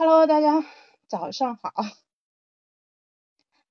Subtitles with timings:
[0.00, 0.64] Hello，大家
[1.08, 1.72] 早上好。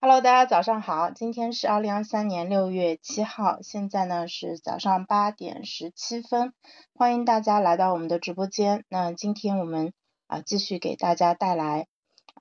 [0.02, 1.10] Hello，大家早上好。
[1.10, 6.54] 今天是二零二三年六月七号，现在呢是早上八点十七分。
[6.94, 8.84] 欢迎大家来到我们的直播间。
[8.90, 9.94] 那今天我们
[10.28, 11.88] 啊继续给大家带来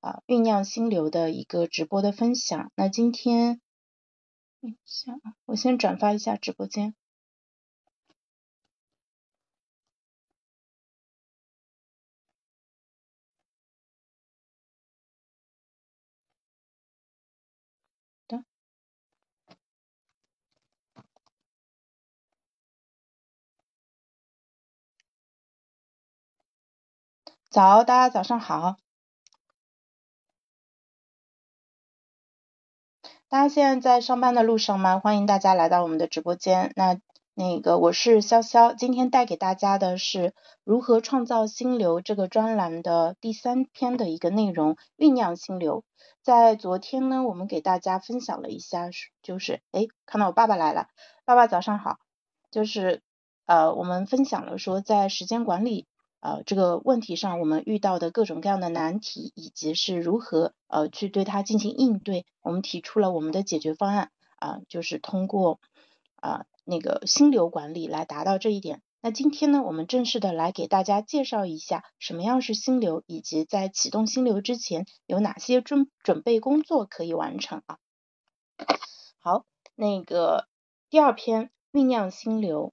[0.00, 2.72] 啊酝酿心流的一个直播的分享。
[2.74, 3.60] 那今天，
[4.60, 6.96] 等一下啊，我先转发一下直播间。
[27.56, 28.76] 早，大家早上好。
[33.30, 34.98] 大家现在在上班的路上吗？
[34.98, 36.70] 欢迎大家来到我们的直播间。
[36.76, 37.00] 那
[37.32, 40.34] 那个我是潇潇，今天带给大家的是
[40.64, 45.82] 如何创造心流这个专栏的第三篇的一个内容，酝酿心流。
[46.22, 48.90] 在昨天呢，我们给大家分享了一下，
[49.22, 50.88] 就是哎，看到我爸爸来了，
[51.24, 51.96] 爸爸早上好。
[52.50, 53.00] 就是
[53.46, 55.86] 呃，我们分享了说在时间管理。
[56.20, 65.60] 呃，这个问题上我们遇到的各种各样的难题，以及是如何呃去对它进行应对，我们提出了我们的解决方案啊，就是通过
[66.16, 68.82] 啊那个心流管理来达到这一点。
[69.02, 77.78] 那今天呢，我们正式的来给大家介绍一下什么样是心流，以及在启动心流之前有哪些准准备工作可以完成啊。
[79.20, 79.44] 好，
[79.76, 80.48] 那个
[80.90, 82.72] 第二篇酝酿心流。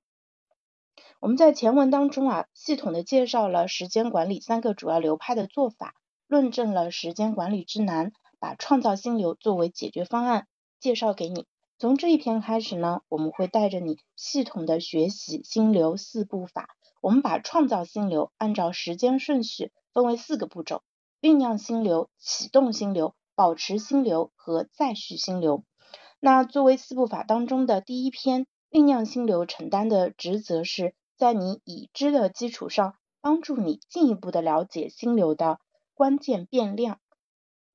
[1.23, 5.95] 我们在前文当中啊，系统的介绍了时间管理三个主要流派的做法，
[6.27, 10.47] 论证了时间管理之难，把创造心流作为解决方案
[10.81, 11.45] 介绍给你。
[11.79, 16.67] 从这一篇开始呢，我们会带着你系统的学习心流四步法。
[16.99, 20.81] 我们把创造心流按照时间顺序分为四个步骤：
[21.21, 25.63] 酝酿心流、启动心流、保持心流和再续心流。
[26.19, 30.93] 那作为四步法当中的第一篇，酝酿心流承担的职责是。
[31.17, 35.59] 在你已知的基础上，帮助你进一步的了解心流的
[35.93, 36.99] 关键变量。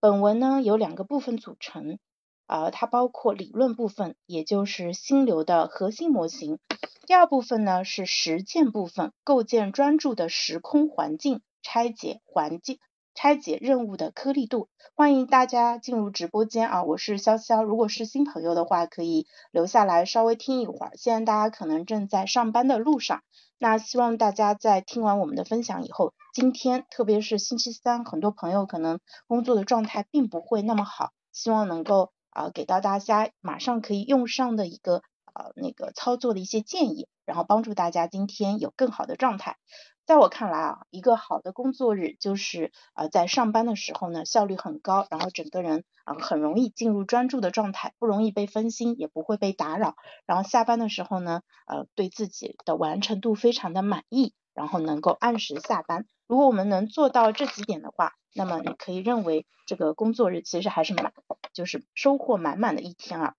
[0.00, 1.99] 本文呢有两个部分组成，
[2.47, 6.59] 呃，它包括理论部分，也就是心流的核心模型。
[7.06, 12.78] 第二部分呢是实践部分，构建专注的时空环境，拆解环境。
[13.21, 16.84] 拆解任务的颗粒度，欢迎大家进入直播间啊！
[16.84, 20.93] 我是潇潇，如果是新朋友的话，可以留下来稍微听一会儿。
[20.95, 23.25] 现在大家可能正在上班的路上，
[23.59, 35.03] 那希望大家在听完我们的分享以后，今天特别是星期三，很多朋友可能工作的状态并不会那么好，希望能够啊给到大家马上可以用上的一个
[35.35, 39.56] 呃那个操作的一些建议，然后帮助大家今天有更好的状态。
[40.09, 49.97] 在我看来啊，一个好的工作日就是呃在上班的时候呢效率很高，然后整个人啊很容易进入专注的状态，不容易被分心，也不会被打扰。
[50.25, 56.07] 然后下班的时候呢，呃对自己的完成度非常的满意，然后能够按时下班。
[56.27, 61.13] 如果我们能做到这几点的话，那么你可以认为这个工作日其实还是满，
[61.53, 63.35] 就是收获满满的一天啊。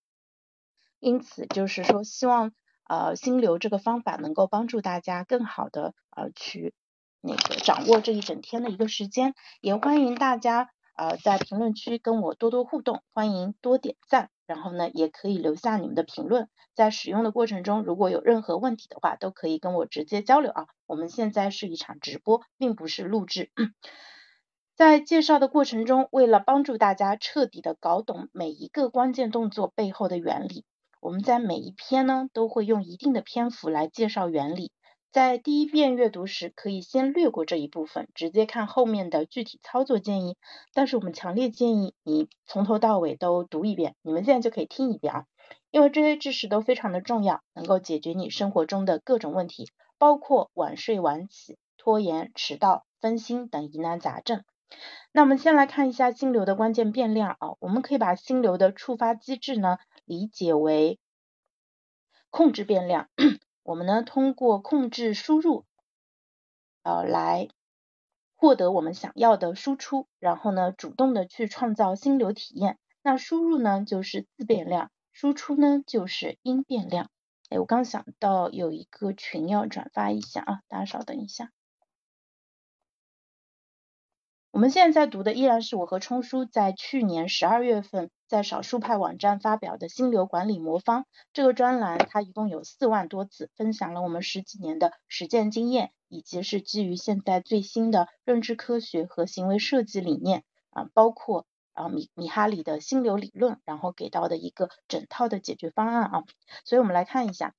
[1.00, 2.52] 因此就是说希望。
[2.90, 6.74] 呃，心流这个方法能够帮助大家更好的呃去
[7.22, 20.66] 那个掌握这一整天的一个时间，也欢迎大家呃在评论区跟我多多互动，欢迎多点赞，然后呢也可以留下你们的评论，在使用的过程中如果有任何问题的话，都可以跟我直接交流啊。
[20.88, 23.52] 我们现在是一场直播，并不是录制。
[24.76, 30.66] 在介绍的过程中，为了帮助大家彻底的搞懂每一个关键动作背后的原理。
[31.02, 34.72] 我们在每一篇呢都会用一定的篇幅来介绍原理，
[35.12, 40.36] 在第一遍阅读时可以先略过这一部分，直接看后面的具体操作建议。
[40.74, 45.26] 但是我们强烈建议你从头到尾都读一遍，你们现在就可以听一遍啊，
[45.72, 54.44] 因为这些知识都非常的重要，能够解决你生活中的各种问题，包括晚睡晚起、拖延、迟到、分心等疑难杂症。
[55.12, 59.78] 那我们先来看一下心流的关键变量啊，我们可以把心流的触发机制呢。
[60.10, 60.98] 理解为
[62.32, 63.12] 控制变量，
[63.62, 65.66] 我们呢通过控制输入，
[66.82, 67.48] 呃来
[68.36, 72.80] 获得我们想要的输出，然后呢主动的去创造心流体验。
[73.04, 77.12] 那输入呢就是自变量，输出呢就是因变量。
[77.50, 81.52] 哎，我刚想到有一个群要转发一下啊，大家稍等一下。
[84.60, 106.24] 我们现在在读的依然是我和冲叔在去年十二月份在少数派网站发表的《心流管理魔方》这个专栏，它一共有四万多字，分享了我们十几年的实践经验，以及是基于现在最新的认知科学和行为设计理念啊，包括啊米米哈里的心流理论，然后给到的一个整套的解决方案啊。
[106.66, 107.56] 所以我们来看一下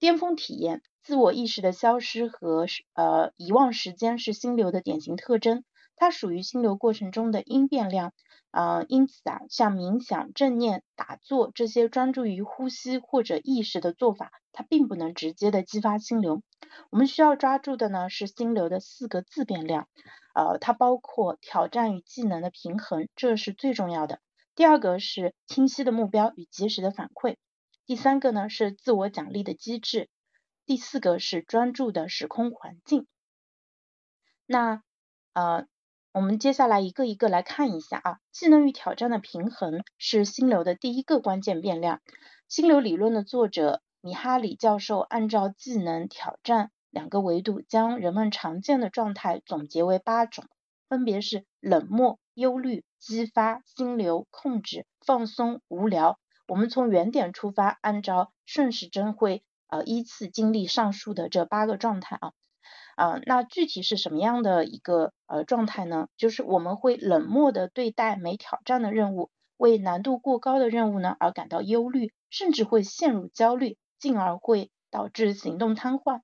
[0.00, 0.82] 巅峰体验。
[1.02, 5.64] 自我意识的消失和呃遗忘时间是心流的典型特征，
[6.00, 8.14] 它属于心流过程中的因变量
[8.50, 16.42] 啊，因此啊，像冥想、正念、打坐这些专注于呼吸或者意识的做法，它并不能直接的激发心流。
[16.88, 19.88] 我们需要抓住的呢是心流的四个自变量，
[20.34, 24.20] 呃，它包括挑战与技能的平衡，这是最重要的。
[24.54, 27.36] 第二个是清晰的目标与及时的反馈，
[27.84, 30.08] 第三个呢是自我奖励的机制。
[30.64, 33.06] 第四个是专注的时空环境。
[34.46, 34.82] 那
[35.34, 35.66] 呃，
[36.12, 38.18] 我们接下来一个一个来看一下啊。
[38.32, 42.00] 技能与挑战的平衡是心流的第一个关键变量。
[42.48, 50.44] 心流理论的作者米哈里教授按照技能、挑战两个维度，将人们常见的状态总结为八种，
[50.88, 56.18] 分别是冷漠、忧虑、激发、心流、控制、放松、无聊。
[56.48, 59.44] 我们从原点出发，按照顺时针会。
[59.68, 62.32] 呃，依次经历上述的这八个状态啊，
[63.00, 66.08] 啊，那具体是什么样的一个呃状态呢？
[66.18, 76.20] 就是我们会冷漠的对待没挑战的任务，为难度过高的任务呢而感到忧虑，甚至会陷入焦虑，进而会导致行动瘫痪。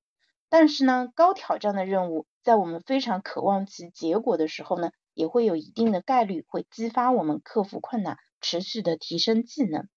[0.51, 8.19] 但是呢，高挑战的任务，在我们非常渴望其结果的时候呢，也会有一定的概率会激发我们克服困难。
[8.43, 9.89] 持续的提升技能，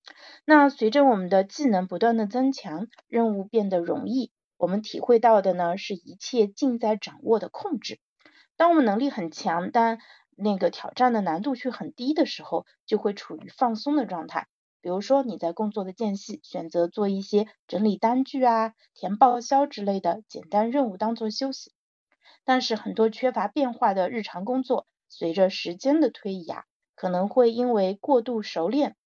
[0.46, 8.00] 那随着我们的技能不断的增强，任务变得容易，我们体会到的呢是一切尽在掌握的控制。
[8.58, 10.00] 当我们能力很强，但
[10.36, 14.48] 那个挑战的难度却很低的时候，就会处于放松的状态。
[14.82, 21.72] 比如说你在工作的间隙，选择做一些整理单据啊、填报销之类的简单任务当做休息。
[22.44, 26.66] 但是很多缺乏变化的日常工作，随着时间的推移啊。
[26.96, 28.98] 可能会因为过度熟练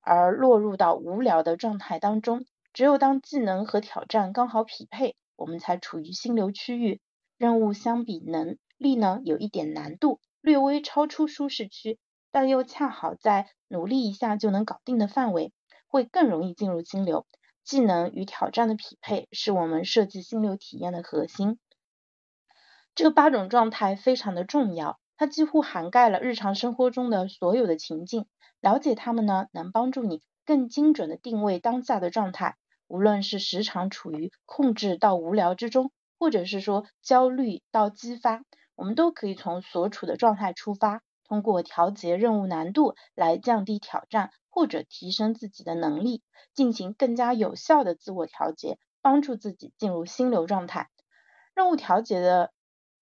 [0.00, 2.44] 而落入到无聊的状态当中。
[2.76, 7.00] 只有当技能和挑战刚好匹配，我们才处于心流区域。
[7.38, 11.98] 任务相比能力呢，有一点难度，略微超出舒适区，
[12.30, 15.54] 但又恰好在努力一下就能搞定的范围，
[15.86, 17.26] 会更容易进入心流。
[17.64, 21.58] 技能与挑战的匹配是我们设计心流体验的核心。
[22.94, 25.00] 这八种状态非常的重要。
[25.16, 28.26] 它几乎涵盖了日常生活中的所有的情境，
[28.60, 32.54] 了解它们呢，能帮助你更精准的定位当下的状态。
[32.88, 38.42] 无论是时常处于控制到无聊之中，或者是说焦虑到激发，
[38.74, 46.22] 我们都可以从所处的状态出发，通过调节任务难度来降低挑战，或者提升自己的能力，
[46.54, 50.90] 进行更加有效的自我调节，帮助自己进入心流状态。
[51.54, 52.52] 任务调节的。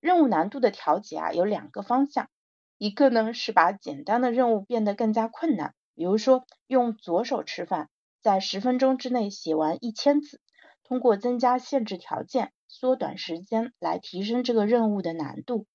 [0.00, 2.28] 任务难度的调节啊，有两个方向，
[2.76, 7.88] 一个呢是把简单的任务变得更加困难，比如说用左手吃饭，
[8.24, 10.40] 在十分钟之内写完一千字，
[10.82, 15.66] 通过增加限制条件，缩短时间来提升这个任务的难度。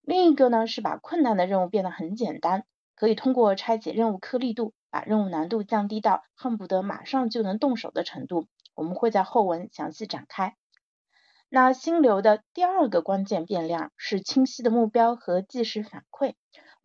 [0.00, 2.64] 另一个呢是把困难的任务变得很简单，
[2.94, 8.46] 可以通过拆解任务颗粒度，把任务难度降低到恨不得马上就能动手的程度。
[8.76, 10.54] 我们会在后文详细展开。
[11.48, 16.34] 那心流的第二个关键变量是清晰的目标和即时反馈。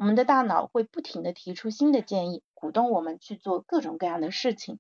[0.02, 4.80] 我们的大脑会不停的提出新的建议，鼓动我们去做各种各样的事情。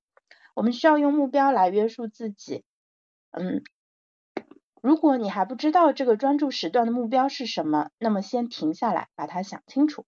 [0.55, 2.63] 我们需要用目标来约束自己。
[3.29, 3.61] 嗯，
[4.81, 10.07] 如果你还不知道这个专注时段的目标是什么，那么先停下来，把它想清楚。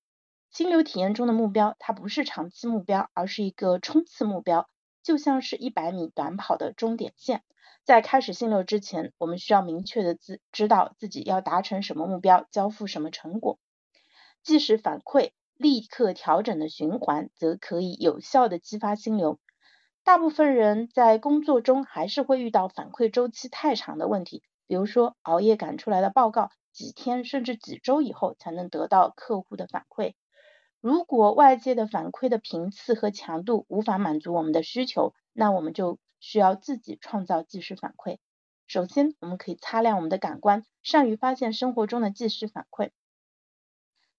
[0.49, 4.67] 心流体验中的目标，它不是长期目标，而是一个冲刺目标，
[5.03, 7.43] 就像是一百米短跑的终点线。
[7.83, 13.59] 在开始心流之前，我们需要明确的自知道自己要达成什么目标，交付什么成果。
[14.43, 19.39] 即时反馈、立刻调整的循环，则可以有效的激发心流。
[20.03, 30.13] 大部分人在工作中还是会遇到反馈周期太长的问题，比如说熬夜赶出来的报告，几天甚至几周以后才能得到客户的反馈。
[30.81, 35.97] 如果外界的反馈的频次和强度无法满足我们的需求，那我们就。
[36.25, 38.17] 需要自己创造即时反馈。
[38.65, 42.91] 首先，我们可以擦亮我们的感官，善于发现生活中的即时反馈。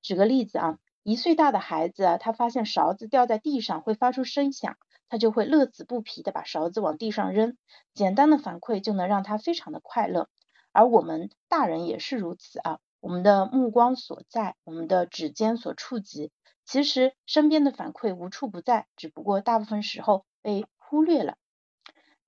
[0.05, 4.77] 举个例子啊，一岁大的孩子，他发现勺子掉在地上会发出声响，
[5.09, 7.57] 他就会乐此不疲的把勺子往地上扔。
[7.95, 10.29] 简单的反馈就能让他非常的快乐。
[10.73, 16.31] 而我们大人也是如此啊，我们的目光所在，我们的指尖所触及，
[16.67, 21.39] 其实身边的反馈无处不在，只不过大部分时候被忽略了。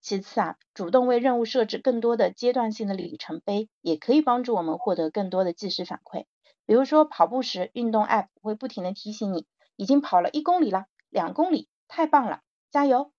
[0.00, 6.24] 其次啊，主动为任务设置更多的阶段性的里程碑，也可以帮助我们获得更多的即时反馈。
[6.66, 9.46] 比如说跑步时，运动 App 会不停的提醒你，
[9.76, 13.12] 已经跑了一公里了，两公里，太棒了，加油！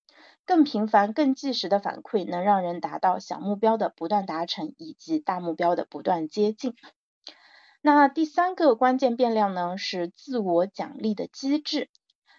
[0.46, 6.76] 更频繁、更即时的反馈，能让人达到小目标的不断达成，以及大目标的不断接近。
[7.82, 11.90] 那第三个关键变量呢，是自我奖励的机制。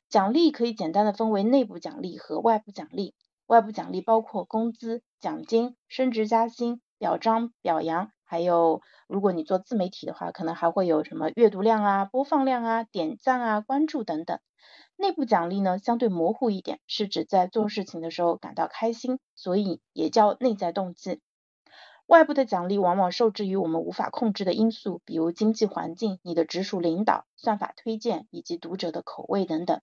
[0.09, 3.15] 奖励可以简单的分为内部奖励和外部奖励。
[3.47, 14.39] 外部奖励包括工资、奖金、升职加薪、表彰、表扬，还有如果你做自媒体的话，可能还会有什么阅读量啊、播放量啊、点赞啊、关注等等。
[14.97, 21.23] 内部奖励呢，相对模糊一点，是指在做事情的时候感到开心，所以也叫内在动机。
[22.07, 29.81] 外部的奖励往往受制于我们无法控制的因素，比如经济环境、你的直属领导、算法推荐以及读者的口味等等。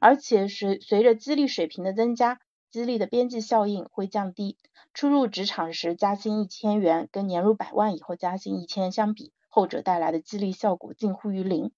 [0.00, 2.38] 而且随随着激励水平的增加，
[2.70, 4.56] 激励的边际效应会降低。
[4.94, 11.72] 初入职场时加薪一千元，跟年入百万以后加薪一千相比，后者带来的激励效果近乎于零。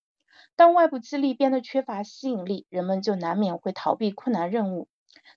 [0.57, 4.89] 当外部激励变得缺乏吸引力，人们就难免会逃避困难任务。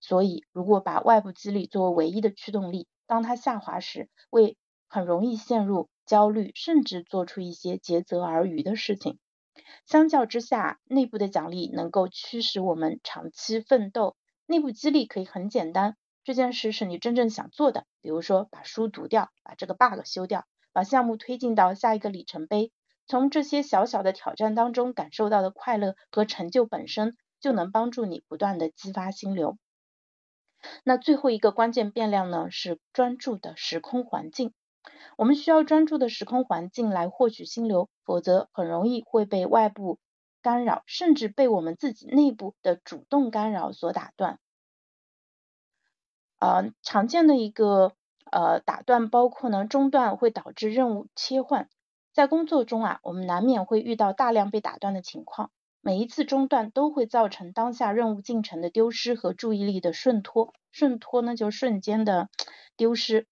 [0.01, 4.57] 所以，如果把外部激励作为唯一的驱动力，当它下滑时，会
[4.88, 9.19] 很容易陷入焦虑，甚至做出一些竭泽而渔的事情。
[9.86, 14.15] 相较之下，内部的奖励能够驱使我们长期奋斗。
[14.45, 22.71] 内部激励可以很简单，这件事是你真正想做的，比如说把书读掉，把这个 bug 修掉，把项目推进到下一个里程碑。
[23.05, 29.57] 从这些小小的挑战当中感受到的快乐和成就本身，就能帮助你不断的激发心流。
[30.85, 34.53] 那最后一个关键变量呢，是专注的时空环境。
[35.17, 40.00] 我们需要专注的时空环境来获取心流，否则很容易会被外部
[40.43, 44.38] 干扰，甚至被我们自己内部的主动干扰所打断。
[46.38, 47.93] 呃，常见的一个
[48.29, 51.69] 呃打断包括呢，中断会导致任务切换。
[52.12, 55.50] 在工作中啊，我们难免会遇到大量被打断的情况。
[55.81, 62.29] 每一次中断都会造成当下任务进程的丢失和注意力的顺脱，顺脱呢就瞬间的
[62.77, 63.27] 丢失。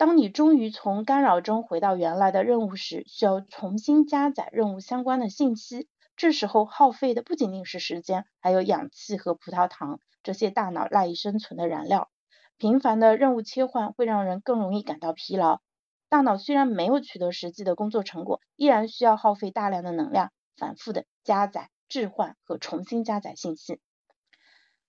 [0.00, 12.08] 当你终于从干扰中回到原来的任务时，需要重新加载任务相关的信息，这时候耗费的不仅仅是时间，还有氧气和葡萄糖这些大脑赖以生存的燃料。
[12.56, 15.60] 频繁的任务切换会让人更容易感到疲劳，
[16.08, 20.32] 大脑虽然没有取得实际的工作成果，依然需要耗费大量的能量。
[20.56, 23.80] 反复的加载、置换和重新加载信息。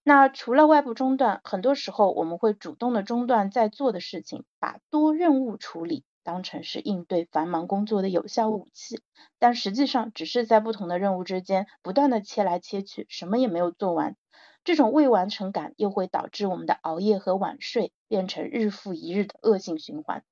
[0.04, 9.02] 那除了外部中断，很多时候我们会主动的中断在做的事情，把多任务处理当成是应对繁忙工作的有效武器，
[9.40, 14.16] 但实际上只是在不同的任务之间不断的切来切去，什么也没有做完。
[14.64, 20.24] 这种未完成感又会导致我们的熬夜和晚睡变成日复一日的恶性循环。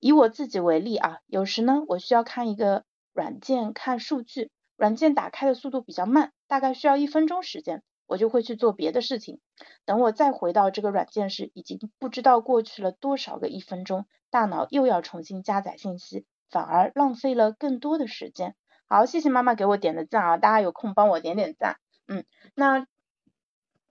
[0.00, 2.84] 以我自己为例啊，有时呢，我需要看一个。
[3.14, 9.38] 软件看数据，软件打开的速度比较慢，大概需要一分钟时间，我就会去做别的事情。
[9.84, 18.56] 等我再回到这个软件时，已经不知道过去了多少个一分钟，大脑又要重新加载信息，反而浪费了更多的时间。
[18.88, 21.76] 好，谢谢妈妈给我点的赞啊，大家有空帮我点点赞。
[22.08, 22.24] 嗯，
[22.56, 22.86] 那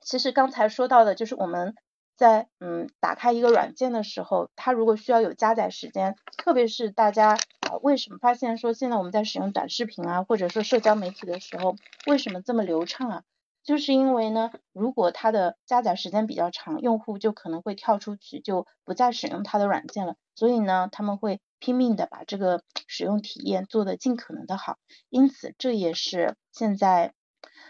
[0.01, 1.75] 其实刚才说到的就是我们。
[2.17, 11.75] 在嗯打开一个软件的时候，它如果需要有加载时间，特别是大家啊为什么发现说现在我们在使用短视频啊或者说社交媒体的时候，
[12.07, 13.23] 为什么这么流畅啊？
[13.67, 20.15] 就是因为呢，如果它的加载时间比较长，用户就可能会跳出去，就不再使用它的软件了。
[20.35, 24.77] 所以呢，他们会拼命的把这个 使用体验做得尽可能的好。
[25.09, 27.13] 因此，这也是现在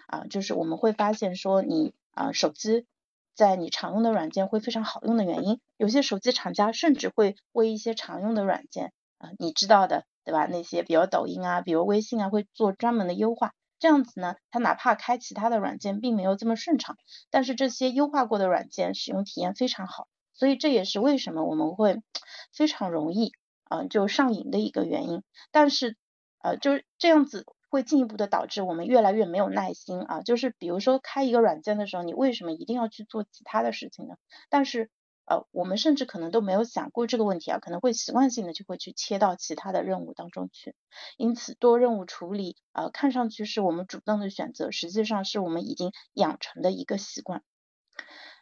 [0.05, 2.85] 啊，就是我们会发现说你啊手机。
[3.33, 10.45] 在你常用的软件会非常好用的原因，有些手机厂家甚至会为一些常用的软件啊，你知道的对吧？
[10.47, 13.53] 那些比如抖音啊，比如微信啊，会做专门的优化。
[13.79, 16.97] 这样子呢，它哪怕开其他的软件并没有这么顺畅，
[17.29, 20.07] 但是这些优化过的软件使用体验非常好。
[20.33, 22.01] 所以这也是为什么我们会
[22.53, 23.31] 非常容易
[23.69, 25.23] 嗯就上瘾的一个原因。
[25.51, 25.97] 但是
[26.39, 27.45] 呃就是这样子。
[27.69, 34.15] 会进一步的导致我们越来越没有耐心啊，就是比如说开一个软件的时候，你为什么一定要去做其他的事情呢？
[34.49, 34.89] 但是
[35.27, 40.73] 呃，我们甚至可能都没有想过这个问题啊，可能会习惯性的就会去切到其他的任务当中去。
[41.17, 47.43] 因此多任务处理呃，看上去是我们主动的选择，实际上是我们已经养成的一个习惯。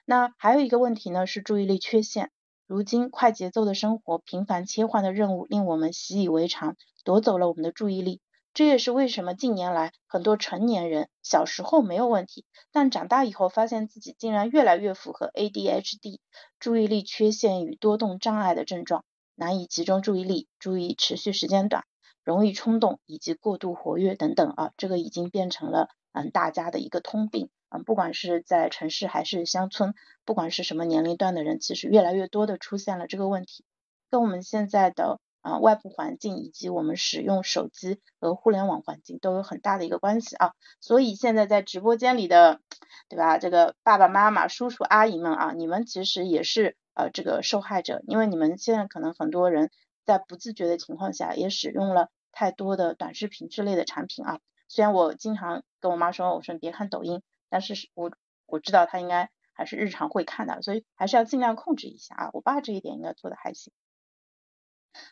[0.06, 2.32] 那还有一个问题呢，是注意力缺陷。
[2.68, 8.22] 如今快节奏的生活、频繁切换的任务令我们习以为常，夺走了我们的注意力。
[8.56, 16.20] 这也是为什么近年来很多成年人小时候没有问题，但长大以后发现自己竟然越来越符合 ADHD
[16.58, 19.04] 注意力缺陷与多动障碍的症状，
[19.36, 21.84] 难以集中注意力、注意持续时间短、
[22.24, 27.50] 容易冲动以及过度活跃等等啊，这个已经变成了嗯大家的一个通病。
[27.86, 29.94] 不管是在城市还是乡村，
[30.24, 33.66] 不管是什么年龄段的人，其实越来越多的出现了这个问题，
[34.10, 40.54] 跟我们现在的啊外部环境以及我们使用手机和互联网环境都有很大的一个关系啊。
[40.82, 42.60] 所以现在在直播间里的，
[43.08, 43.38] 对吧？
[43.38, 49.70] 这个爸爸妈妈、叔叔阿姨们啊，你们其实也是呃这个受害者，因为你们现在可能很多人
[50.06, 54.40] 在不自觉的情况下也使用了太多的短视频之类的产品啊。
[54.68, 57.22] 虽然我经常跟我妈说，我说你别看抖音。
[57.48, 58.12] 但是我
[58.48, 62.30] 我知道他应该还是日常会看的，所以还是要尽量控制一下啊。
[62.34, 63.72] 我爸这一点应该做的还行。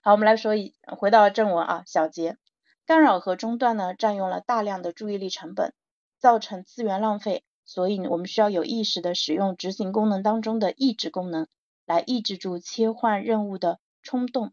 [0.01, 2.37] 好，我们来说一回到正文啊，小结，
[2.85, 5.73] 干扰和中断呢占用了大量的注意力成本，
[6.19, 11.47] 造成资源浪费，所以我们需要有意识的使用执行功能当中的抑制功能，
[11.85, 14.51] 来抑制住切换任务的冲动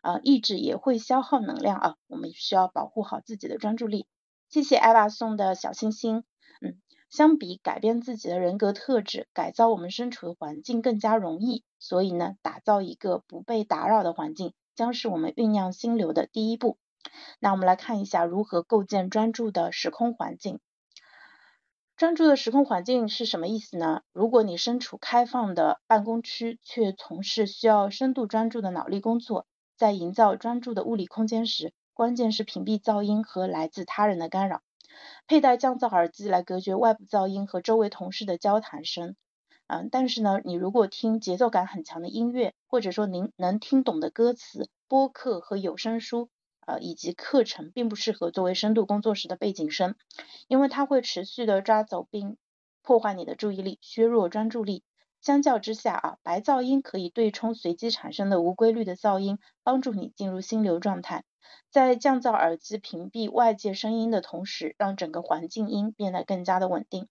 [0.00, 4.06] 啊，抑制也会消耗能量啊，我们需要保护好自己的专注力。
[4.48, 6.24] 谢谢艾娃送的小心心，
[6.60, 6.80] 嗯。
[7.08, 11.62] 相比改变自己的人格特质，改造我们身处的环境更加容易。
[11.78, 16.78] 所以呢，打造一个不被打扰的环境，将是我们酝酿心流的第一步。
[17.40, 20.60] 那我们来看一下如何构建专注的时空环境。
[21.96, 24.02] 专注的时空环境是什么意思呢？
[24.12, 34.62] 如果你身处开放的办公区，却从事需要深度专注的脑力工作，在营造专注的物理空间时，关键是屏蔽噪音和来自他人的干扰。
[35.26, 39.14] 佩戴降噪耳机来隔绝外部噪音和周围同事的交谈声，
[39.72, 46.28] 嗯，但是呢，你如果听节奏感很强的音乐，或者说您能听懂的歌词、播客和有声书，
[46.66, 49.94] 呃，以及课程，并不适合作为深度工作时的背景声，
[50.46, 52.36] 因为它会持续的抓走并
[52.82, 54.82] 破坏你的注意力，削弱专注力。
[55.22, 61.22] 相较之下啊，白噪音可以对冲随机产生的无规律的噪音，帮助你进入心流状态。
[61.70, 67.08] 在降噪耳机屏蔽外界声音的同时，让整个环境音变得更加的稳定。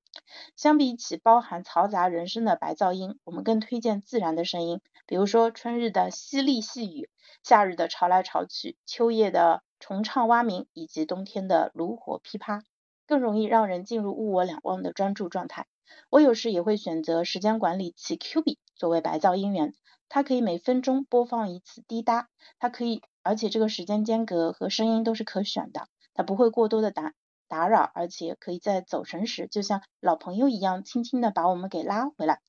[0.57, 7.09] 相比起包含嘈杂人声的白噪音，我们更推荐自然的声音，比如说春日的淅沥细雨，
[7.43, 12.61] 夏日的潮来潮去，秋夜的虫唱蛙鸣，以及冬天的炉火噼啪，
[13.07, 15.65] 更容易让人进入物我两忘的专注状态。
[16.09, 19.73] 我有时也会选择时间管理器 Q B 作为白噪音源，
[20.09, 23.01] 它可以每分钟播放一次滴答，它可以。
[23.23, 27.13] 而且这个时间间隔和声音都是可选的，它不会过多的打
[27.47, 32.41] 打扰，而且可以在走神时，就像老朋友一样，轻轻的把我们给拉回来。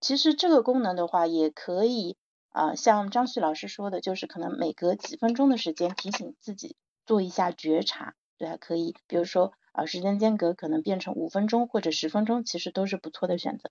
[0.00, 2.18] 其实这个功能的话，也可以
[2.50, 13.70] 啊，像张旭老师说的，就是可能每隔几分钟的时间提醒自己做一下觉察，对还，可以，比如说啊，时间间隔可能变成五分钟或者十分钟，其实都是不错的选择。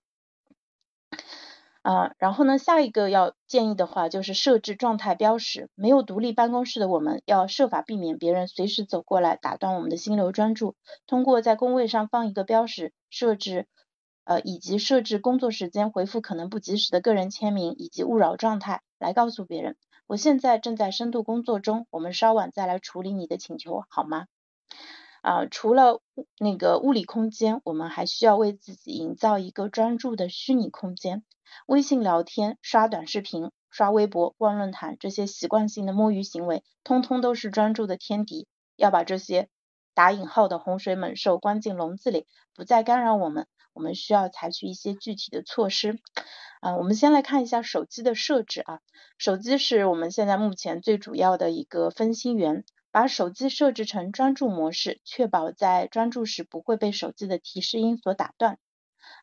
[1.82, 5.70] 啊，然后呢，下一个要建议的话就是设置状态标识。
[5.76, 10.76] 没有独立办公室的我们，要设法避免别人随时走过来打断我们的心流专注。
[11.06, 13.68] 通过在工位上放一个标识，设置
[14.24, 19.76] 呃以及设置工作时间、回复可能不及时的个人签名以及勿扰状态，来告诉别人，
[20.08, 24.28] 我现在正在深度工作中，我们稍晚再来处理你的请求，好吗？
[25.22, 26.02] 啊，除了
[26.40, 31.24] 那个物理空间，我们还需要为自己营造一个专注的虚拟空间。
[31.68, 38.48] 微信聊天、刷短视频、刷微博、逛论坛这些习惯性的摸鱼行为，通通都是专注的天敌。
[38.76, 39.48] 要把这些
[39.94, 43.48] 打引号的洪水猛兽关进笼子里，不再干扰我们。
[43.74, 46.00] 我们需要采取一些具体的措施。
[46.62, 48.80] 啊，我们先来看一下手机的设置啊。
[49.18, 52.64] 手机是我们现在目前最主要的一个分心源。
[52.92, 58.58] 把手机设置成专注模式，确保在专注时不会被手机的提示音所打断。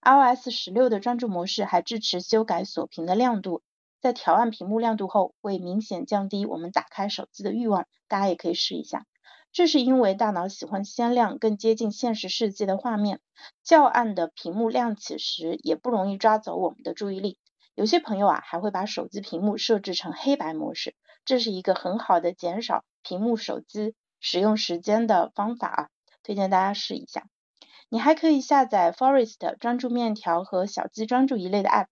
[0.03, 3.63] iOS 十六的专注模式还支持修改锁屏的亮度，
[4.01, 7.87] 在调暗屏幕亮度后，会明显降低我们打开手机的欲望。
[8.09, 9.07] 大家也可以试一下。
[9.53, 13.21] 这是因为大脑喜欢鲜亮、更接近现实世界的画面，
[13.63, 17.39] 较暗的屏幕亮起时也不容易抓走我们的注意力。
[17.75, 20.95] 有些朋友啊，还会把手机屏幕设置成黑白模式，
[21.29, 25.89] 这是一个很好的减少屏幕手机使用时间的方法啊，
[26.23, 27.29] 推荐大家试一下。
[27.91, 31.89] 你还可以下载 Forest 专注面条和小鸡专注一类的 App。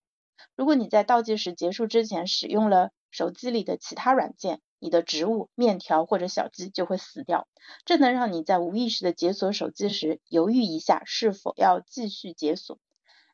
[0.54, 7.46] 如果你在倒计时结束之前使用了手机里的其他软件，你的植物面条或者小鸡就会死掉。
[7.84, 12.78] 这能让你在无意识的解锁手机时犹豫一下是否要继续解锁。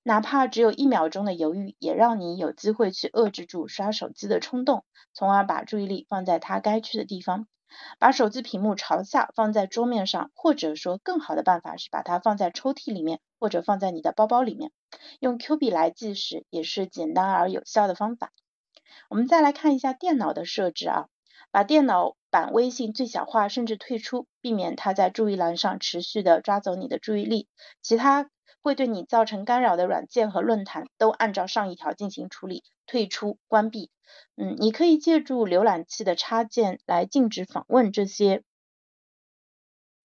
[0.04, 7.46] 哪怕只有一秒钟的犹豫，也让你有机会去遏制住刷手机的冲动，从而把注意力放在它该去的地方。
[7.98, 14.72] 把手机屏幕朝下放在桌面上，或者说更好的办法是把它放在抽屉里面，或者放在你的包包里面。
[15.20, 18.30] 用 Q 币来计时也是简单而有效的方法。
[19.08, 21.06] 我们再来看一下电脑的设置啊，
[21.50, 27.48] 把电脑版微信最小化甚至退出，避免它在注意栏上持续的抓走你的注意力。
[27.80, 28.28] 其他
[28.62, 33.90] 会对你造成干扰的软件和论坛都按照上一条进行处理，退出、关闭。
[34.36, 38.44] 嗯，你可以借助浏览器的插件来禁止访问这些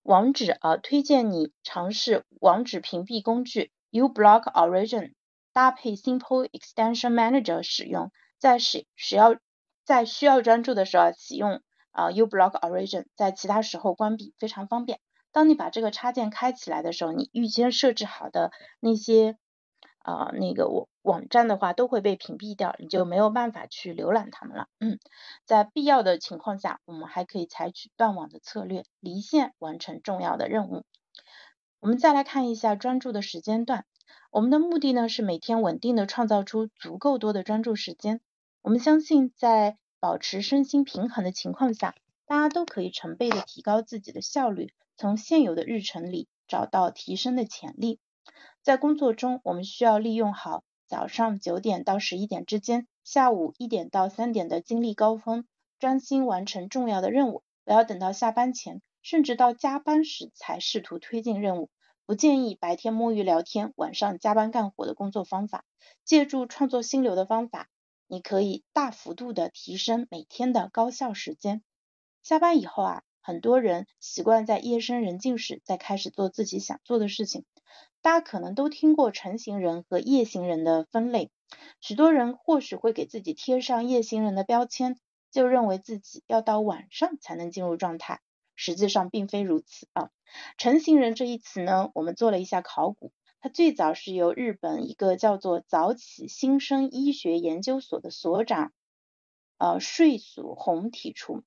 [0.01, 0.77] 网址啊。
[0.77, 5.13] 推荐你尝试网址屏蔽工具 uBlock Origin，
[5.53, 9.35] 搭配 Simple Extension Manager 使用，在使需要
[9.85, 14.99] 在需要专注的时候启用啊 uBlock Origin，在其他时候关闭，非常方便。
[15.31, 19.37] 当你把这个插件开起来的时候，你预先设置好的那些
[19.99, 24.67] 啊那个网网站的话都会被屏蔽掉，你就没有办法去浏览它们了。
[24.79, 24.99] 嗯，
[25.45, 30.83] 在必要的情况下，我们还可以采取断网的策略，离线完成重要的任务。
[31.79, 33.85] 我们再来看一下专注的时间段，
[34.31, 38.19] 我们的目的呢是每天稳定的创造出足够多的专注时间。
[38.61, 41.93] 我们相信在保持身心平衡的情况下，
[42.25, 44.73] 大家都可以成倍的提高自己的效率。
[44.97, 47.99] 从现有的日程里找到提升的潜力。
[48.63, 55.45] 在工作中，我们需要利用好早上九点到十一点之间，下午一点到三点的精力高峰，
[55.79, 57.43] 专心完成重要的任务。
[57.63, 61.69] 不要等到下班前，甚至到加班时才试图推进任务。
[62.05, 65.63] 不建议白天摸鱼聊天，晚上加班干活的工作方法。
[66.03, 67.67] 借助创作心流的方法，
[68.07, 71.61] 你可以大幅度的提升每天的高效时间。
[72.23, 73.03] 下班以后啊。
[73.27, 77.43] 很多人习惯在夜深人静时再开始做自己想做的事情。
[78.01, 81.29] 大家可能都听过晨型人和夜行人的分类，
[81.81, 84.97] 许多人或许会给自己贴上夜行人的标签，
[85.29, 88.21] 就认为自己要到晚上才能进入状态。
[88.55, 90.09] 实际上并非如此啊。
[90.57, 93.11] 晨型人这一词呢，我们做了一下考古，
[93.41, 98.71] 它最早是由日本一个叫做早起新生医学研究所的所长，
[99.57, 101.43] 呃，税属红提出。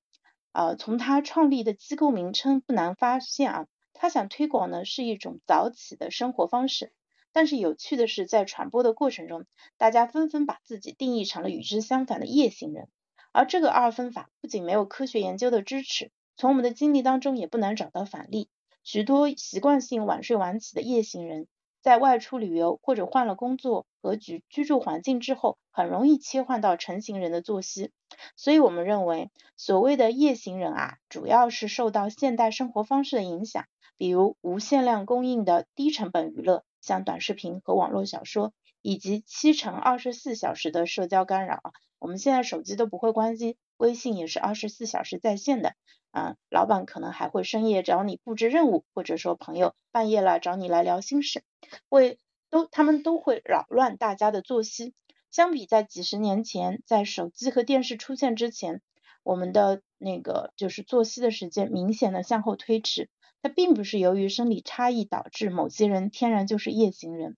[0.51, 6.93] 啊，从他创立的机构名称不难发现啊，他想推广的是一种早起的生活方式。
[7.33, 9.45] 但是有趣的是，在传播的过程中，
[9.77, 12.89] 大家纷纷把自己定义成了与之相反的夜行人。
[13.31, 18.49] 而这个二分法不仅没有科学研究的支持，从我们的经历当中也不难找到反例。
[18.83, 21.47] 许多习惯性晚睡晚起的夜行人，
[21.81, 27.91] 在外出旅游或者换了工作和居居住环境之后，很容易切换到成行人的作息。
[28.35, 33.65] 所以我们认为，所谓的夜行人啊，主要是受到现代生活方式的影响，
[33.97, 41.61] 比如无限量供应的低成本娱乐，像短视频和网络小说，以及七乘二十四小时的社交干扰。
[41.99, 45.75] 我们现在手机都不会关机，微信也是二十四小时在线的，
[46.11, 51.43] 嗯，老板可能还会深夜找你布置任务，或者说朋友半夜了找你来聊心事，
[51.89, 52.17] 会
[52.51, 54.93] 都他们都会扰乱大家的作息。
[55.31, 58.81] 相比在几十年前，在手机和电视出现之前，
[59.23, 63.09] 我们的那个就是作息的时间明显的向后推迟。
[63.41, 67.37] 它并不是由于生理差异导致某些人天然就是夜行人，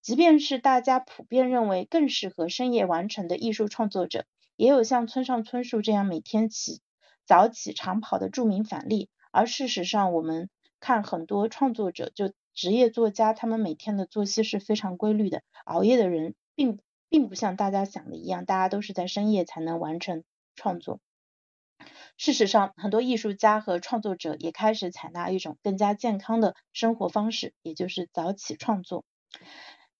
[0.00, 4.24] 即便是大家普遍认为更适合深夜完成的艺术创作者，
[4.56, 6.80] 也有像村上春树这样每天起
[7.26, 9.10] 早起长跑的著名反例。
[9.32, 16.78] 而事实上，我们看很多创作者，就职业作家，他们每天的作息是非常规律的，熬夜的人并。
[17.10, 20.24] 并不像大家想的一样，大家都是在深夜才能完成
[20.56, 20.98] 创作。
[22.16, 29.04] 事实上，很多艺术家和创作者也开始采纳一种更加健康的生活方式，也就是早起创作。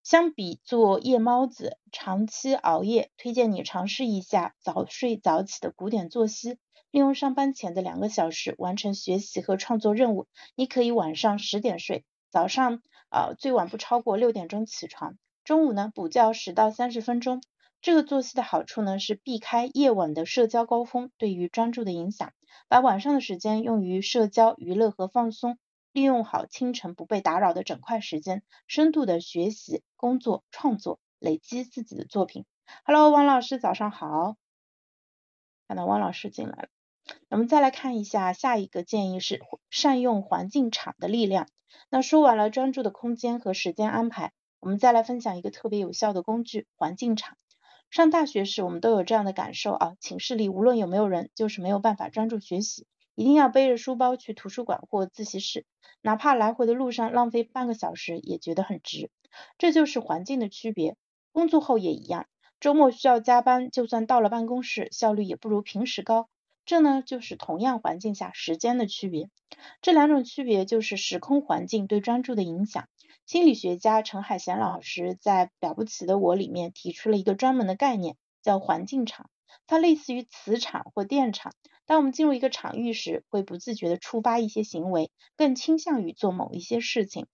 [0.02, 6.58] 相比做夜猫子、长期熬夜，推荐你尝试一下早睡早起的古典作息。
[6.90, 10.26] 利用上班前的两个小时完成学习和创作任务。
[10.56, 15.16] 你可以晚上十点睡，早上呃最晚不超过六点钟起床。
[15.44, 17.40] 中午呢，补觉十到三十分钟。
[17.80, 22.32] 这个作息的好处呢，是避开夜晚的社交高峰对于专注的影响，
[22.66, 25.58] 把晚上的时间用于社交、娱乐和放松，
[25.92, 32.46] 利用好清晨不被打扰的整块时间，深度的学习、工作、创作，累积自己的作品。
[32.84, 34.34] Hello，王老师，早上好。
[35.68, 36.68] 看到汪老师进来了，
[37.30, 41.46] 我们再来看一下下一个建议是善用环境场的力量。
[41.90, 44.32] 那说完了专注的空间和时间安排。
[44.60, 47.36] 我们再来分享一个特别有效的工具——环境场。
[47.90, 55.66] 上大学时，我们都有这样的感受啊，寝室里无论有没有人，就是没有办法专注学习，一定要背着书包去图书馆或自习室，
[56.00, 59.10] 哪怕来回的路上浪费半个小时，也觉得很值。
[59.58, 60.96] 这就是环境的区别。
[61.30, 62.26] 工作后也一样，
[62.58, 66.28] 周末需要加班，就算到了办公室，效率也不如平时高。
[66.66, 69.28] 这呢，就是同样环境下时间的区别。
[69.82, 72.88] 这两种区别就是时空环境对专注的影响。
[73.26, 79.30] 心理学家陈海贤老师在《了不起的我》里面提出了一个专门的概念，叫环境场。
[79.66, 81.54] 它类似于磁场或电场。
[81.86, 87.26] 当我们进入一个场域时，会不自觉地触发一些行为，更倾向于做某一些事情。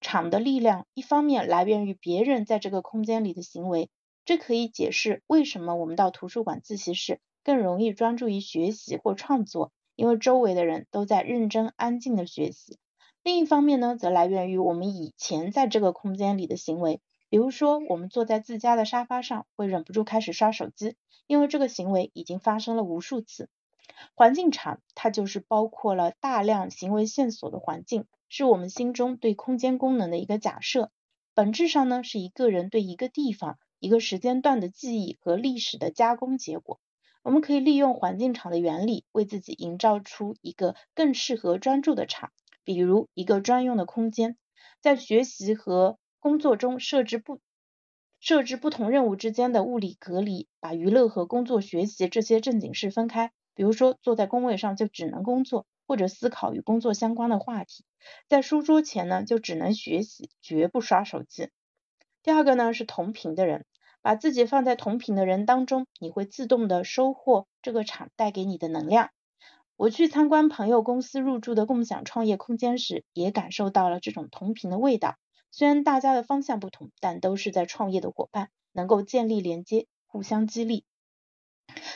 [0.00, 3.88] 场的力量一方面来源于别人在这个空间里的行为，
[4.24, 12.78] 这可以解释为什么我们到图书馆自习室更容易专注于学习或创作，因为周围的人都在认真安静的学习。
[13.22, 23.48] 另一方面呢，则来源于我们以前在这个空间里的行为，比如说我们坐在自家的沙发上，会忍不住开始刷手机，因为这个行为已经发生了无数次。
[24.14, 30.90] 环境场，它就是包括了大量行为线索的环境，是我们心中对空间功能的一个假设。
[31.34, 36.80] 本质上呢，是一个人对一个地方、一个时间段的记忆和历史的加工结果。
[37.24, 42.30] 我们可以利用环境场的原理，为自己营造出一个更适合专注的场，
[42.64, 44.36] 比如一个专用的空间，
[44.82, 47.40] 在学习和工作中设置不
[48.20, 53.32] 设置不同任务之间的物理隔离，把娱乐和工作、学习这些正经事分开。
[53.54, 57.84] 比如说，坐在工位上就只能工作，或者思考与工作相关的话题；
[58.28, 61.48] 在书桌前呢，就只能学习，绝不刷手机。
[62.22, 63.64] 第二个呢是同频的人，
[64.04, 69.08] 把自己放在同频的人当中，你会自动的收获这个场带给你的能量。
[69.76, 75.16] 我去参观朋友公司入驻的共享创业空间时，也感受到了这种同频的味道。
[75.50, 80.84] 虽然大家的方向不同，但都是在创业的伙伴，能够建立连接，互相激励。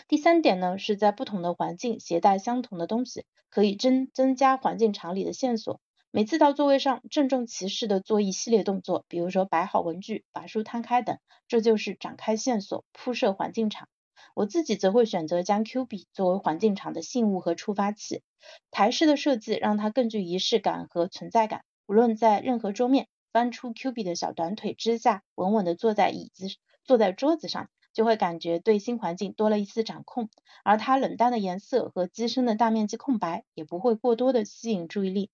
[0.08, 5.78] 第三点呢，是在不同的环境携带相同的东西，可以增增加环境场里的线索。
[6.10, 11.18] 每次到座位上，郑重其事地做一系列动作，比如说摆好文具、把书摊开等，
[11.48, 13.88] 这就是展开线索、铺设环境场。
[14.34, 18.22] 我自己则会选择将 Q 币作为环境场的信物和触发器。
[18.70, 21.62] 台式的设计让它更具仪式感和存在感。
[21.86, 26.46] 无论在任何桌面，翻出 Q 币的小短腿支架，稳稳地坐在椅子、
[26.84, 27.68] 坐在桌子上。
[27.94, 30.30] 就会感觉对新环境多了一丝掌控，
[30.62, 35.30] 而它冷淡的颜色和机身的大面积空白也不会过多的吸引注意力。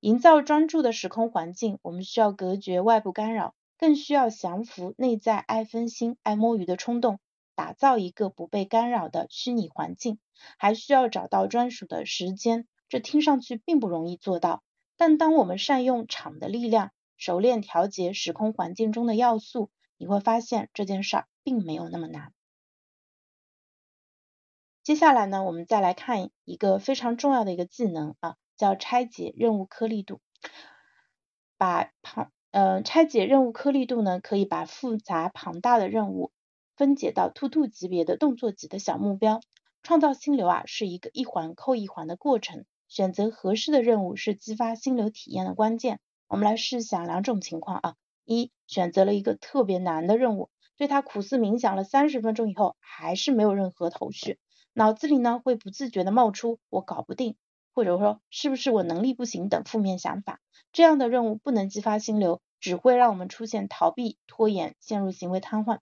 [0.00, 7.18] 营造专注的时空环境，我们需要隔绝外部干扰，更需要降服内在爱分心、爱摸鱼的冲动，
[7.54, 10.18] 打造一个不被干扰的虚拟环境，
[10.58, 12.66] 还需要找到专属的时间。
[12.88, 14.62] 这听上去并不容易做到，
[14.96, 21.26] 但当我们善用场的力量，熟练调节时空环境中的要素，你会发现这件事儿。
[21.48, 22.34] 并没有那么难。
[24.82, 30.20] 接下来呢，我们再来看一个非常重要的一个技能啊，叫拆解任务颗粒度。
[31.56, 36.32] 把庞呃拆解任务颗粒度呢，可以把复杂庞大的任务
[36.76, 39.40] 分解到突突级别的动作级的小目标。
[39.82, 42.66] 创造心流啊，是一个一环扣一环的过程。
[42.88, 46.00] 选择合适的任务是激发心流体验的关键。
[46.26, 47.94] 我们来试想两种情况啊，
[48.24, 50.50] 一选择了一个特别难的任务。
[50.76, 54.38] 对他苦思冥想了三十分钟以后，还是没有任何头绪，
[54.72, 57.36] 脑子里呢会不自觉的冒出我搞不定，
[57.78, 60.40] 或者说是不是我能力不行等负面想法。
[60.72, 65.78] 这样的任务不能激发心流，只会让我们出现逃避、拖延，陷入行为瘫痪。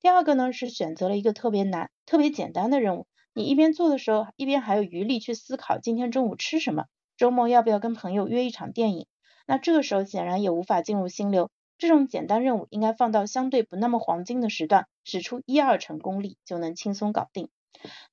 [0.00, 6.86] 第二个呢是选择了一个特别难、特别简单的任务，你一边做的时候，一边还有余力去思考今天中午吃什么，
[7.18, 9.06] 周末要不要跟朋友约一场电影。
[9.46, 11.50] 那这个时候显然也无法进入心流。
[11.76, 17.50] 这种简单任务应该放到相对不那么黄金的时段，使出一二成功力就能轻松搞定。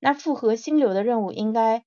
[0.01, 1.86] 那复合心流的任务应该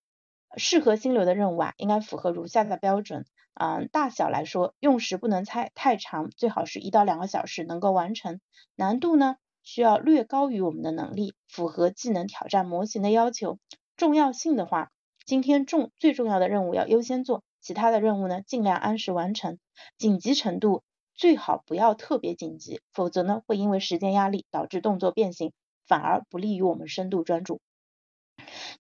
[0.57, 3.25] 适合心流的任务啊，应该符合如下的标准。
[3.55, 8.41] 嗯，大小来说，用时不能太太长，最好是一到两个小时能够完成。
[8.75, 13.59] 难度呢，需要略高于我们的能力，符合技能挑战模型的要求。
[13.97, 14.91] 重要性的话，
[15.25, 19.59] 今天重最重要的任务要优先做，其他的任务呢尽量按时完成。
[19.99, 20.83] 紧急程度。
[21.19, 25.55] 最好不要特别紧急，否则呢会因为时间压力导致动作变形，
[25.87, 27.59] 反而不利于我们深度专注。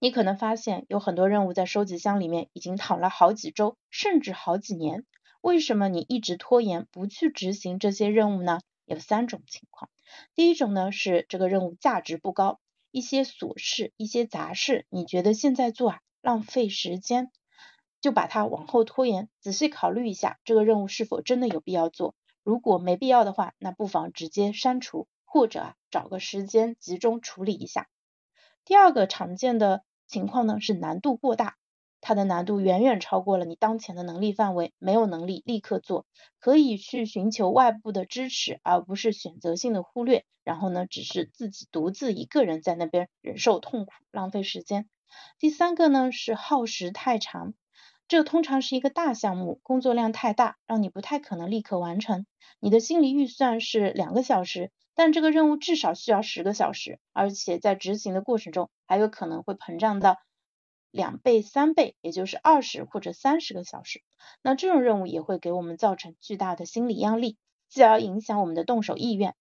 [0.00, 5.04] 你可能发现有很多任务在收集箱里面已经躺了好几周，甚至好几年。
[5.40, 8.60] 为什么你一直拖延不去执行这些任务呢？
[8.84, 9.90] 有三种情况。
[10.34, 17.30] 第一种呢是这个任务价值不高，一些琐事、一些杂事，你觉得现在做啊浪费时间，
[18.00, 19.28] 就把它往后拖延。
[19.40, 22.14] 仔细考虑一下，这个任务是否真的有必要做？
[22.42, 27.88] 如果没必要的话，那不妨直接删除，或者啊找个时间集中处理一下。
[28.66, 31.54] 第二个常见的情况呢是难度过大，
[32.00, 36.04] 它的难度远远超过了你当前的能力范围，没有能力立刻做，
[36.40, 44.88] 可以去寻求外部的支持，而不是选择性的忽略，然后呢，只是自己独自一个人在那边忍受痛苦，浪费时间。
[45.38, 47.54] 第三个呢是耗时太长，
[48.08, 52.26] 这通常是一个大项目，工作量太大，让你不太可能立刻完成。
[52.58, 60.18] 你的心理预算是两个小时，但这个任务至少需要十个小时，而且在执行的过程中还有可能会膨胀到。
[60.92, 64.02] 两倍、三倍，也就是二十或者三十个小时。
[64.40, 67.36] 那这种任务也会给我们造成巨大的心理压力，
[67.68, 69.34] 继而影响我们的动手意愿。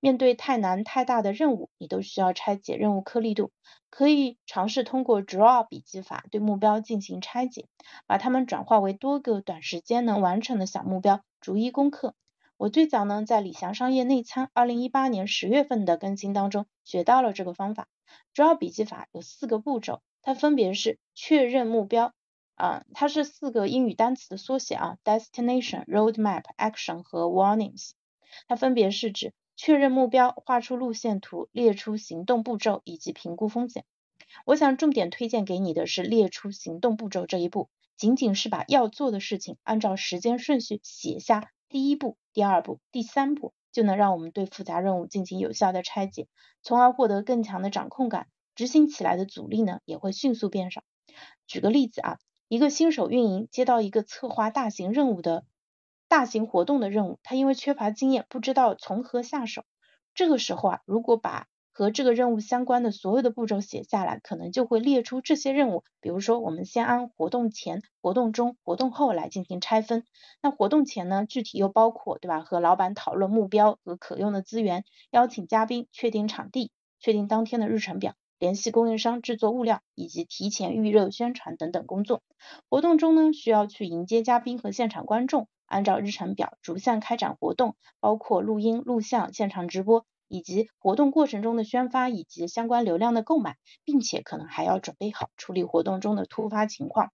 [0.00, 3.50] 面对太难、太大的任务，你都需要拆解任务颗粒度。
[3.90, 7.66] 可以尝试通过 Draw 笔记法对目标进行拆解，
[8.06, 12.14] 把它们转化为多个短时间能完成的小目标，逐一攻克。
[12.62, 17.88] 我最早呢在李翔商业内参二零一八年十月份的更新当中学到了这个方法。
[18.34, 20.00] 主要笔记法有四个步骤。
[20.22, 22.14] 它分别是确认目标
[22.54, 27.94] 啊，它是四个英语单词的缩写啊，destination、roadmap、action 和 warnings。
[28.46, 33.84] 它分别是指确认目标、画出路线图、列出行动步骤以及评估风险。
[34.44, 46.28] 我想重点推荐给你的是列出行动步骤这一步，仅仅是把要做的事情按照时间顺序写下，第一步、第二步、第三步，就能让我们对复杂任务进行有效的拆解，
[46.62, 48.28] 从而获得更强的掌控感。
[48.54, 50.84] 执行起来的阻力呢也会迅速变少。
[51.46, 55.46] 举个例子啊，一个新手运营接到一个策划大型任务的
[56.08, 59.64] 大型活动的任务，他因为缺乏经验，不知道从何下手。
[60.14, 65.84] 这个时候啊，如果把和这个任务相关的所有的步骤写下来，可能就会列出这些任务。
[66.00, 70.04] 比如说，我们先按活动前、活动中、活动后来进行拆分。
[70.42, 72.40] 那活动前呢，具体又包括对吧？
[72.40, 78.14] 和老板讨论目标和可用的资源，邀请嘉宾，确定场地，确定当天的日程表。
[78.38, 82.22] 联系供应商制作物料以及提前预热宣传等等工作。
[82.68, 97.12] 活动中呢，需要去迎接嘉宾和现场观众，按照日程表逐项开展活动，包括录音、录像、现场直播，以及活动过程中的宣发以及相关流量的购买，并且可能还要准备好处理活动中的突发情况。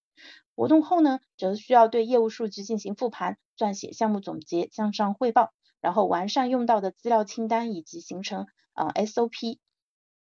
[0.54, 5.50] 活动后呢，则需要对业务数据进行复盘，撰写项目总结，向上汇报，
[5.81, 9.59] 然后完善用到的资料清单以及形成呃 SOP。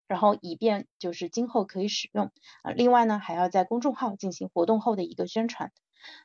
[0.08, 2.32] 然后以便就是今后可以使用
[2.64, 5.74] 啊，另外呢还要在公众号进行活动后的一个宣传，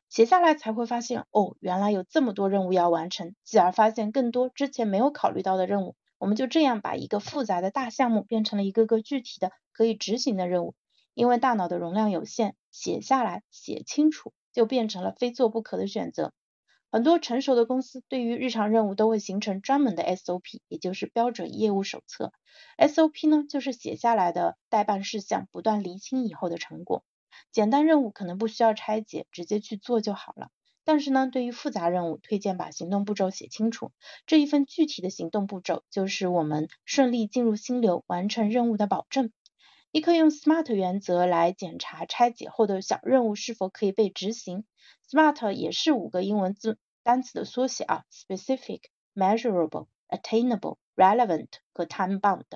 [0.09, 10.77] 写下来才会发现哦，原来有这么多任务要完成，继而发现更多之前没有考虑到的任务，我们就这样把一个复杂的大项目变成了一个个具体的可以执行的任务，
[11.15, 16.33] 因为大脑的容量有限，写下来写清楚就变成了非做不可的选择。
[16.93, 22.33] 很多成熟的公司对于日常任务都会形成专门的 SOP，也就是标准业务手册。
[22.79, 27.03] SOP 呢，就是写下来的待办事项，不断厘清以后的成果。
[27.51, 30.51] 简单任务可能不需要拆解，直接去做就好了。
[30.85, 33.93] 但是呢，对于复杂任务，推荐把行动步骤写清楚。
[34.27, 39.33] 这一份具体的行动步骤，就是我们顺利进入心流、完成任务的保证。
[39.93, 44.65] 你可以用 SMART 原则来检查拆解后的小任务是否可以被执行。
[45.11, 48.81] SMART 也是五个英文字单词的缩写啊，specific、
[49.15, 52.47] measurable、attainable、relevant 和 time bound。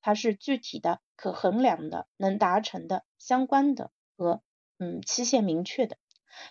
[0.00, 4.40] 它是具体的、可衡量的、能达成的、相关的和
[4.78, 5.98] 嗯期限明确的。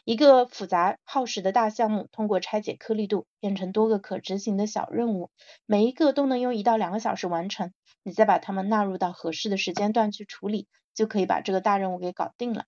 [0.04, 5.30] 一个复杂耗时的大项目，通过拆解颗粒度，变成多个可执行的小任务，
[5.65, 7.74] 每一个都能用一到两个小时完成。
[8.04, 12.65] 你再把它们纳入到合适的时间段去处理，就可以把这个大任务给搞定了。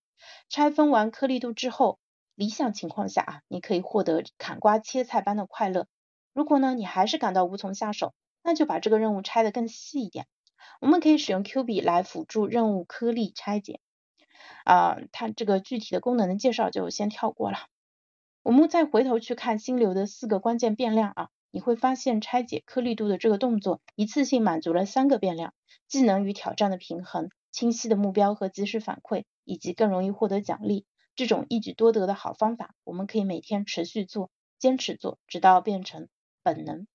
[0.50, 2.00] 拆分完颗粒度之后。
[2.36, 5.88] 理想情况下啊，你可以获得砍瓜切菜般的快乐。
[6.36, 10.28] 如果呢，你还是感到无从下手，那就把这个任务拆得更细一点。
[10.80, 13.80] 我们可以使用 Q 币来辅助任务颗粒拆解。
[14.64, 17.58] 啊，它这个具体的功能的介绍就先跳过了。
[18.44, 25.54] 我们再回头去看心流的四个关键变量啊，你会发现拆解颗粒度的这个动作，一次性满足了三个变量：
[25.88, 30.86] 技能与挑战的平衡、清晰的目标和及时反馈，以及更容易获得奖励。
[31.16, 34.30] 这种一举多得的好方法，我们可以每天持续做，
[34.60, 36.08] 坚持做，直到变成
[36.44, 36.88] 本能。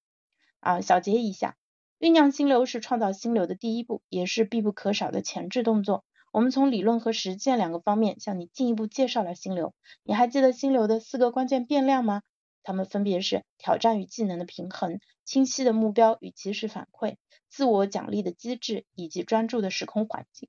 [0.61, 1.57] 啊，小结一下，
[1.99, 6.05] 酝酿心流是创造心流的第一步，也是必不可少的前置动作。
[6.33, 9.75] 我们从理论和实践两个方面向你进一步介绍了心流。
[10.03, 12.23] 你还记得心流的四个关键变量吗？
[12.63, 17.17] 它们分别是挑战与技能的平衡、清晰的目标与及时反馈、
[17.49, 20.49] 自我奖励的机制以及专注的时空环境。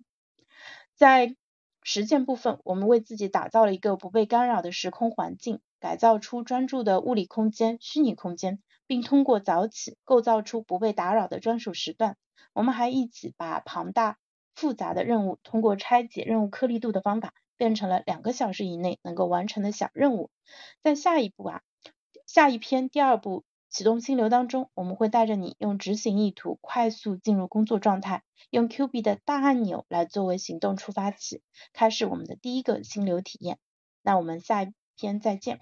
[0.96, 1.36] 在
[1.82, 12.16] 实践部分，我们为自己打造了一个不被干扰的时空环境，改造出专注的物理空间、虚拟空间，并通过早起构造出不被打扰的专属时段。
[12.54, 14.18] 我们还一起把庞大
[14.56, 20.30] 复杂的任务通过拆解任务颗粒度的方法变成了两个小时以内能够完成的小任务。
[20.82, 21.62] 在下一步啊，
[22.26, 31.42] 下一篇第二步启动心流当中，我们会带着你用执行意图快速进入工作状态，用 Q B 的大按钮来作为行动触发器，
[31.74, 33.58] 开始我们的第一个心流体验。
[34.04, 35.60] 那我们下一篇再见。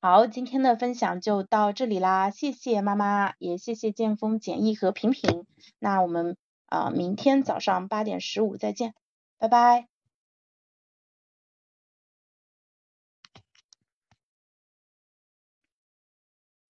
[0.00, 5.46] 好，今天的分享就到这里啦，谢谢妈妈，也谢谢剑锋、简易和平平。
[5.78, 6.36] 那我们
[6.68, 8.94] 啊，明天早上八点十五再见，
[9.38, 9.88] 拜拜。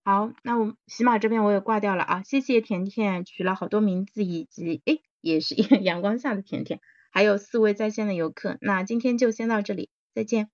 [0.05, 6.81] 好，那我喜马这边我也挂掉了啊，谢谢甜甜取了好多名字，以及诶也是 阳光下的甜甜，
[7.11, 10.49] 还有四位在线的游客，那今天就先到这里，再见。